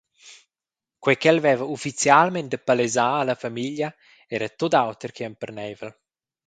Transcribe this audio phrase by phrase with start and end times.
[1.03, 3.87] Quei ch’el veva ufficialmein da palesar alla famiglia
[4.35, 5.91] era tut auter che emperneivel.